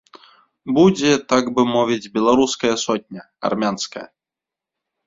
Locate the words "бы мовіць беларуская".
1.57-2.73